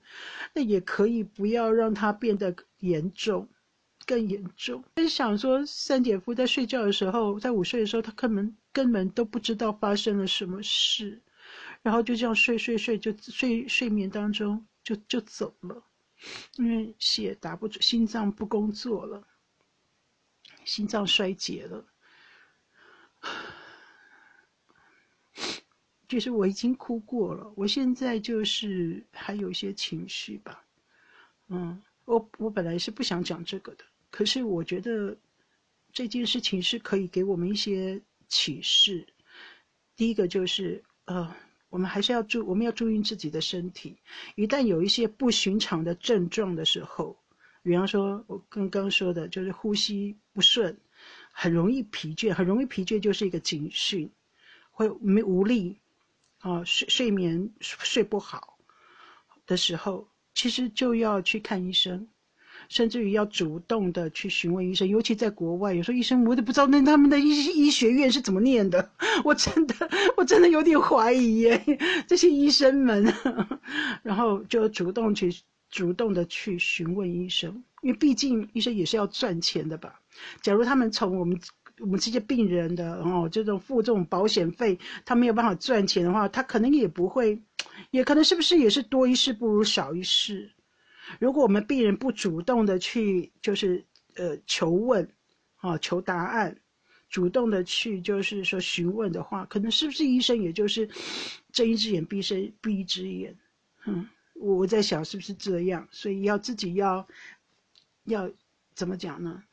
[0.54, 3.48] 那也可以不要让它变得严重，
[4.06, 4.84] 更严重。
[4.98, 11.22] 是想说，三姐夫在睡觉的时候，在午睡的时候，他根本根本都不知道发生了什么事，
[11.82, 15.84] 然后就这样睡睡睡，就睡睡眠当中就就走了。
[16.56, 19.28] 因为血打不出，心脏不工作了，
[20.66, 21.86] 心脏衰竭了。
[26.14, 30.64] 其实我已经哭过了，我现在就是还有一些情绪吧。
[31.48, 35.18] 嗯，我我本来是不想讲这个的，可是我觉得
[35.92, 39.08] 这件事情是可以给我们一些启示。
[39.96, 41.36] 第一个就是呃。
[41.70, 43.98] 我们还是要注，我们要注意自己的身体。
[44.36, 47.18] 一旦有一些不寻常的症状的时候，
[47.64, 50.78] 比方说我刚刚说的，就是呼吸不顺，
[51.32, 54.08] 很容易疲倦，很容易疲倦就是一个警讯，
[54.70, 55.80] 会没无力，
[56.44, 58.58] 啊，睡睡眠睡不好
[59.48, 62.08] 的时候，其实就要去看医生。
[62.70, 68.92] 甚至于要主动的去询问医生，尤其在国外，有时候医生我都不知道那他们的医医学院是怎么念的，
[69.26, 69.76] 我真的
[70.16, 71.64] 我真的有点怀疑耶，
[72.08, 73.14] 这些医生们，
[74.02, 75.30] 然后就主动去
[75.70, 80.00] 主动的去询问医生，因为毕竟医生也是要赚钱的吧。
[80.42, 81.38] 假如他们从我们
[81.84, 87.38] 我们这些病人的哦这种付这种保险费，他没有办法赚钱的话，他可能也不会，
[87.92, 90.50] 也可能是不是也是多一事不如少一事。
[91.20, 93.84] 如果我们病人不主动的去，就是
[94.16, 95.06] 呃求问，
[95.58, 96.58] 啊求答案，
[97.10, 100.90] 主动的去就是说询问的话，可能是不是医生也就是
[101.52, 103.36] 睁一只眼闭一只闭一只眼，
[103.86, 107.06] 嗯，我我在想是不是这样，所以要自己要
[108.06, 108.32] 要
[108.74, 109.44] 怎么讲呢？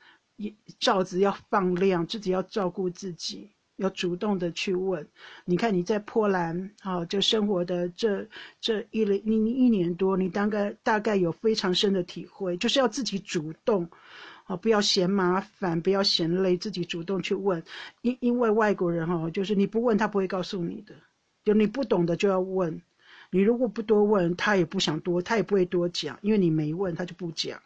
[0.79, 3.51] 罩子要放亮，自己要照顾自己。
[3.77, 5.09] 要主动的去问。
[5.47, 8.29] 你看你在波兰，啊，就生活的这
[8.61, 13.89] 这一一一年多，你大概大概有非常深的体会，就是要自己主动，
[14.45, 17.65] 啊，不要嫌麻烦，不要嫌累，自己主动去问。
[18.03, 20.95] 因因为外国人哈，就是你不问他不会告诉你的，
[21.43, 22.83] 就你不懂的就要问。
[23.31, 27.59] 你如果不多问，他也不想多，他也不会多讲，因为你没问，他就不讲。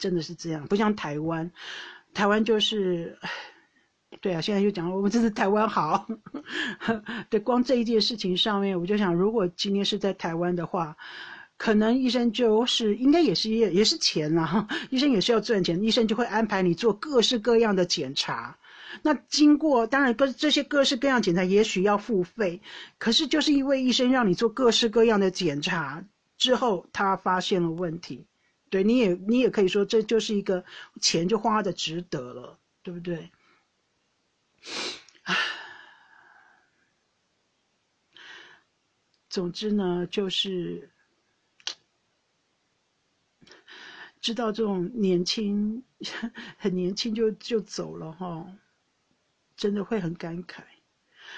[0.00, 1.48] 真的是这样，不像台湾，
[2.14, 3.16] 台湾就是，
[4.20, 6.06] 对啊，现在就讲我们这是台湾好，
[7.30, 10.96] 对，光这一件事情上面，我就想，如果今天是在台湾的话，
[11.56, 18.56] 可能医生就是应该也是也也是钱啦，医生也是要赚钱，医生就会安排你做各式各样的检查，
[19.02, 22.62] 那经过当然各这些各式各样检查也许要付费，
[22.98, 26.02] 可是就是因为医生让你做各式各样的检查
[26.38, 28.26] 之后，他发现了问题。
[28.70, 30.64] 对，你也你也可以说，这就是一个
[31.00, 33.30] 钱就花的值得了，对不对？
[39.28, 40.88] 总之呢，就是
[44.20, 45.82] 知道这种年轻
[46.56, 48.46] 很年轻就就走了哈，
[49.56, 50.62] 真的会很感慨。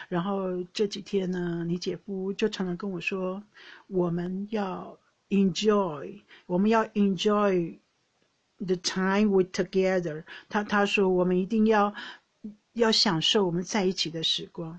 [0.08, 3.42] 然后这几天呢，你姐夫就常常跟我说，
[3.86, 4.98] 我们要。
[5.32, 7.78] Enjoy，我们要 enjoy
[8.58, 10.24] the time we together。
[10.50, 11.94] 他他说我们一定要
[12.74, 14.78] 要享受我们在一起的时光。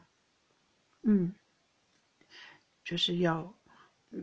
[1.02, 1.34] 嗯，
[2.86, 3.52] 就是要，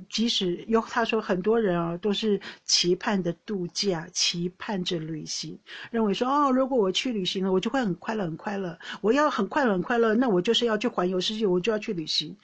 [0.09, 5.59] 即使有他说很多人啊都是期盼的度假，期盼着旅行，
[5.91, 8.79] 认为说哦，如果我去旅行了，我就会很快乐很快乐。
[9.01, 12.37] 我要很快乐很快乐，那我就是要去环游世界，我就要去旅行。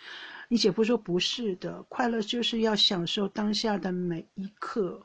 [0.48, 5.04] 你姐夫说不是的，快乐就是要享受当下的每一刻，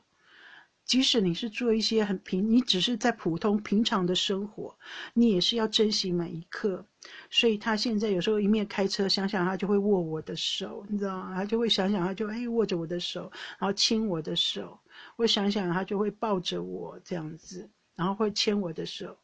[0.84, 4.76] 即使你是做一些很平，你只是在普通平常的生活，
[5.14, 6.86] 你也是要珍惜每一刻。
[7.28, 11.34] 所以他现在有时候一面开车，想想他就会握我的手，你知道吗？
[11.34, 13.22] 他就会想想他就哎握着我的手，
[13.58, 14.78] 然后亲我的手。
[15.16, 19.18] 我想想他就会抱着我这样子，然后会牵我的手，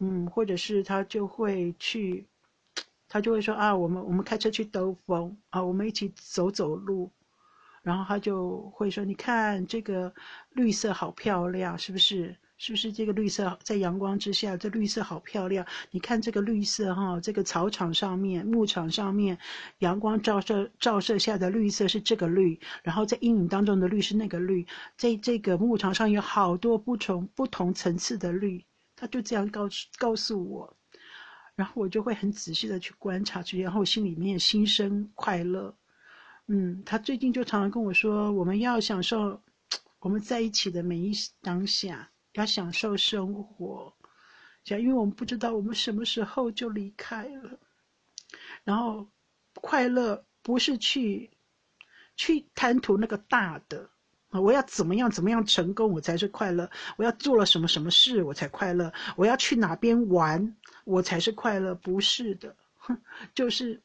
[0.00, 2.26] 嗯，或者是他就会去。
[3.12, 7.10] 他就会说啊，我们我们开车去兜风啊，我们一起走走路，
[7.82, 10.10] 然后他就会说，你看这个
[10.52, 12.34] 绿色好漂亮，是不是？
[12.56, 15.66] 是不是这个绿色在阳光之下，这绿色好漂亮？
[15.90, 19.36] 你看这个绿色哈，这个草场上面、牧场上面，
[19.80, 28.64] 阳光照射照射下的绿色是这个绿，然后在阴影当中的绿是那个绿，在这个牧场上有好多不同不同层次的绿，
[28.96, 30.74] 他就这样告诉告诉我。
[31.54, 35.74] 然后我就会很仔细的去观察，去，然后心里面心生快乐。
[36.46, 39.40] 嗯，他最近就常常跟我说，我们要享受
[40.00, 43.94] 我们在一起的每一当下，要享受生活。
[44.64, 47.58] 因为我们不知道我们什么时候就离开了。
[48.64, 49.08] 然后，
[49.54, 51.30] 快乐不是去
[52.16, 53.90] 去贪图那个大的。
[54.40, 56.70] 我要怎么样怎么样成功，我才是快乐。
[56.96, 58.92] 我要做了什么什么事，我才快乐。
[59.16, 61.74] 我要去哪边玩，我才是快乐。
[61.74, 62.98] 不是的，哼
[63.34, 63.82] 就是，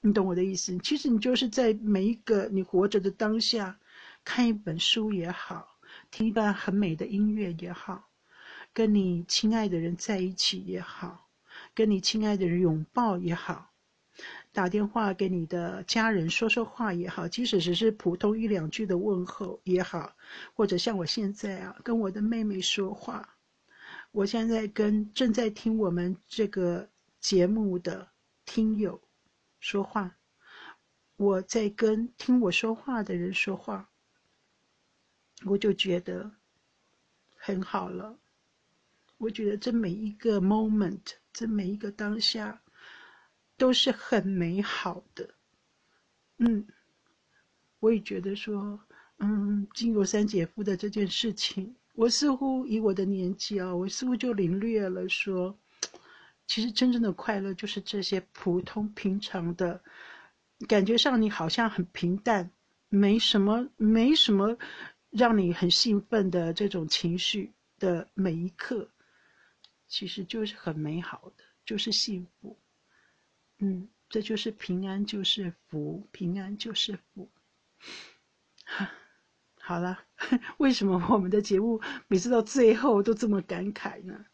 [0.00, 0.76] 你懂我的意思。
[0.78, 3.78] 其实你就是在每一个你活着的当下，
[4.24, 5.78] 看一本书也好，
[6.10, 8.10] 听一段很美的音乐也好，
[8.74, 11.30] 跟你亲爱的人在一起也好，
[11.74, 13.71] 跟你亲爱的人拥抱也好。
[14.52, 20.14] 打电话给你的家人说说话也好，即使只是普通一两句的问候也好，
[20.52, 23.36] 或者像我现在啊，跟我的妹妹说话，
[24.10, 28.08] 我现在跟正在听我们这个节目的
[28.44, 29.00] 听友
[29.58, 30.16] 说话，
[31.16, 33.88] 我在跟听我说话的人说话，
[35.46, 36.30] 我就觉得
[37.36, 38.18] 很好了。
[39.16, 41.00] 我觉得这每一个 moment，
[41.32, 42.61] 这每一个当下。
[43.62, 45.30] 都是很美好的，
[46.38, 46.66] 嗯，
[47.78, 48.80] 我也觉得说，
[49.18, 55.56] 嗯，金如三姐夫的这件事情，我似乎以我的年纪啊，我似乎就领略了说，
[56.48, 59.80] 其实真正的快乐就是这些普通平常的，
[60.66, 62.50] 感觉上你好像很平淡，
[62.88, 64.58] 没什么，没什么
[65.10, 68.90] 让你很兴奋的这种情绪的每一刻，
[69.86, 72.58] 其实就是很美好的，就是幸福。
[73.64, 77.30] 嗯，这就是平安，就是福，平安就是福。
[79.60, 80.00] 好了，
[80.58, 84.26] 为什么我们的节目每次到最后都这么感慨呢？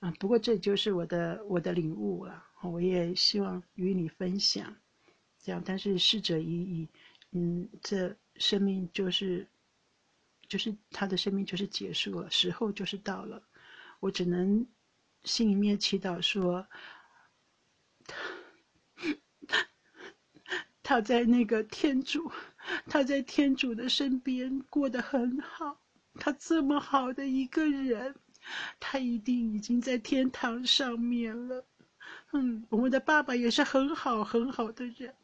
[0.00, 4.76] 啊，不过这就是我的我的领悟了，我也希望与你分享。
[5.38, 6.90] 这样，但是逝者已矣，
[7.30, 9.48] 嗯，这生命就是，
[10.46, 13.42] 就是他的生命就是结束了，时候就是到了，
[13.98, 14.66] 我只能
[15.24, 16.68] 心里面祈祷说。
[20.88, 22.32] 他在那个天主，
[22.86, 25.78] 他在天主的身边过得很好。
[26.14, 28.14] 他这么好的一个人，
[28.80, 31.62] 他一定已经在天堂上面了。
[32.32, 35.14] 嗯，我们的爸爸也是很好很好的人。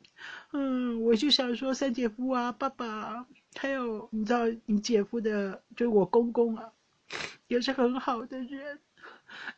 [0.53, 6.71] 嗯，我就想说，三姐夫啊，爸爸，还有你知道，你姐夫的，就是我公公啊，
[7.49, 8.79] 也是很好的人。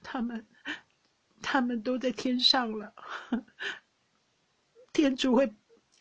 [0.04, 0.46] 他们，
[1.42, 2.94] 他们都在天上了，
[4.94, 5.52] 天主会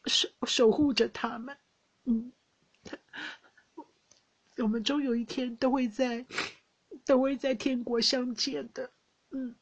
[0.05, 1.57] 守守护着他们。
[2.05, 2.31] 嗯，
[4.57, 6.25] 我们终有一天都会在，
[7.05, 8.91] 都会在天国相见的。
[9.31, 9.55] 嗯。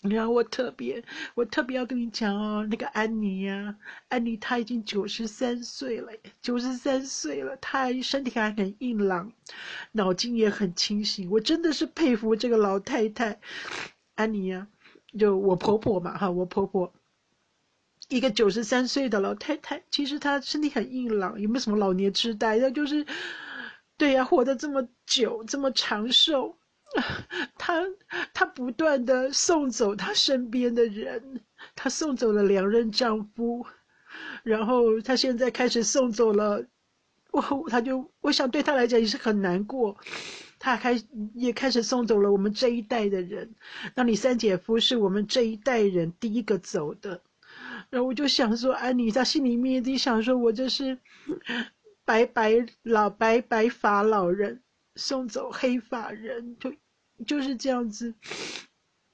[0.00, 3.76] 然后我特别，我特别要跟你讲哦，那个安妮呀，
[4.06, 9.32] 安妮她已经九十三岁了，九十三岁了，她身体还很硬朗，
[9.90, 13.40] 脑筋也很清醒，我真的是佩服这个老太太，
[14.14, 14.68] 安妮呀，
[15.18, 16.94] 就我婆婆嘛哈，我婆婆，
[18.08, 22.58] 一个九十三岁的老太太，其实她身体很硬朗，也没什么老年痴呆？
[22.58, 23.06] 她就是，
[23.96, 26.56] 对呀，活得这么久，这么长寿。
[27.58, 27.84] 她
[28.32, 31.42] 她不断的送走她身边的人，
[31.76, 33.66] 她送走了两任丈夫，
[34.42, 36.64] 然后她现在开始送走了
[37.30, 39.98] 我，她就我想对她来讲也是很难过。
[40.58, 40.98] 她开
[41.34, 43.54] 也开始送走了我们这一代的人。
[43.94, 47.20] 那你三姐夫是我们这一代人第一个走的，
[47.90, 50.98] 然后我就想说，安妮在心里面一直想说，我这是
[52.04, 54.62] 白白老白白发老人。
[54.96, 56.74] 送走黑发人，就
[57.24, 58.16] 就是这样子。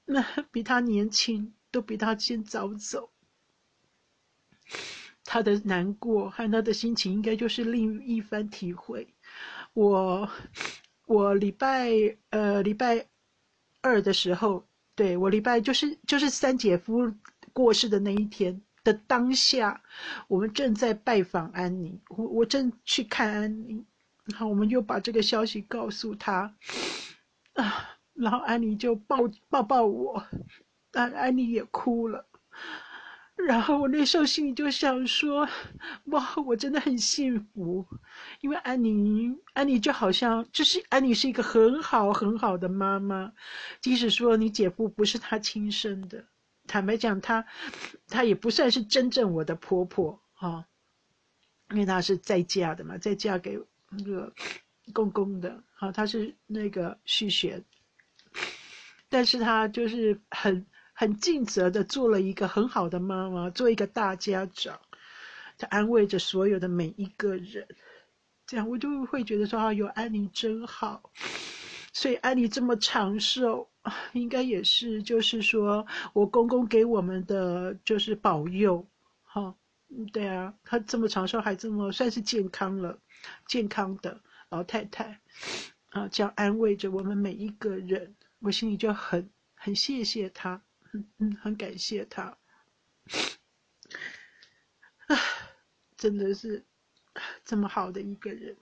[0.05, 0.19] 那
[0.51, 3.11] 比他年轻，都比他先早走。
[5.23, 9.07] 他的难过和他的心情，应该就是另一番体会。
[9.73, 10.27] 我
[11.05, 11.91] 我礼拜
[12.31, 13.05] 呃礼拜
[13.81, 17.13] 二的时候，对我礼拜就是就是三姐夫
[17.53, 19.81] 过世的那一天的当下，
[20.29, 23.83] 我们正在拜访安妮，我我正去看安妮。
[24.25, 26.55] 然后我们又把这个消息告诉她，
[27.53, 29.17] 啊，然后安妮就抱
[29.49, 30.25] 抱抱我，
[30.93, 32.25] 安安妮也哭了。
[33.35, 35.47] 然后我那时候心里就想说，
[36.05, 37.85] 哇，我真的很幸福，
[38.41, 43.31] 因为安妮，安妮就好像就是安妮是一个很好很好的妈妈，
[43.79, 46.25] 即使说你姐夫不是她亲生的，
[46.67, 47.45] 坦白讲，她
[48.07, 50.65] 她也不算是真正我的婆婆哈，
[51.71, 53.59] 因为她是再嫁的嘛，再嫁给。
[53.97, 54.33] 那个
[54.93, 57.63] 公公的，啊，她是那个续弦，
[59.07, 64.81] 但是她就是很很尽责的做了一个很好的妈妈，做一个大家长，
[65.57, 67.67] 她安慰着所有的每一个人，
[68.47, 71.11] 这样我就会觉得说啊，有安妮真好，
[71.93, 73.69] 所以安妮这么长寿，
[74.13, 78.85] 应该也是就是说我公公给我们的就是保佑，
[79.23, 79.55] 哈，
[80.11, 82.99] 对啊，他这么长寿还这么算是健康了。
[83.47, 85.19] 健康的老太太，
[85.89, 90.61] 啊，这样安慰着我们每一个人，我心里就很很谢谢他，
[90.93, 92.37] 嗯嗯，很感谢他，
[95.07, 95.17] 啊，
[95.97, 96.63] 真的是
[97.43, 98.55] 这么好的一个人。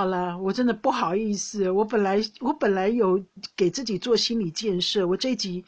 [0.00, 1.70] 好了，我真的不好意思。
[1.70, 3.22] 我本来我本来有
[3.54, 5.06] 给自己做心理建设。
[5.06, 5.62] 我这集，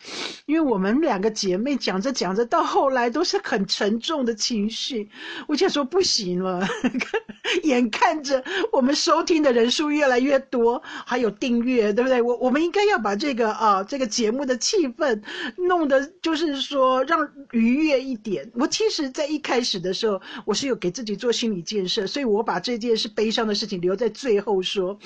[0.46, 5.10] 因为我们两个姐妹讲着讲着，到后来都是很沉重的情绪，
[5.46, 6.66] 我就说不行了。
[7.64, 12.22] 眼看着我们收听的人数越来越多，还有订阅，对不对？
[12.22, 15.22] 我我们应该要把这个啊这个节目的气氛
[15.58, 18.50] 弄得就是说让愉悦一点。
[18.54, 24.10] 我其实，在一开始的时候，我是有给自己做心理建设，所以我把这件事悲伤的事情留在。
[24.22, 24.96] 最后说，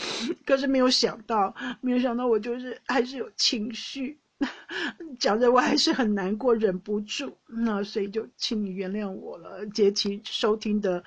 [0.44, 4.20] 可是没有想到，没有想到我就是还是有情绪，
[5.18, 11.02] 讲着我还是很难过，忍不住，那所以就请你原谅我了，接起收听的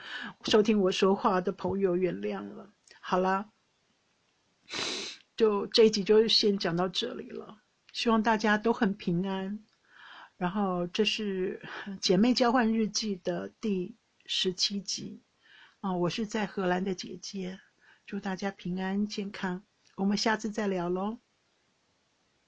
[0.45, 2.67] 收听我说话的朋友原谅了。
[2.99, 3.45] 好啦，
[5.37, 7.59] 就这一集就先讲到这里了，
[7.93, 9.59] 希望大家都很平安。
[10.35, 11.61] 然后这是
[12.01, 13.95] 姐妹交换日记的第
[14.25, 15.21] 十七集
[15.81, 17.59] 啊，我是在荷兰的姐姐。
[18.09, 19.61] 祝大家平安健康，
[19.95, 21.19] 我们下次再聊喽。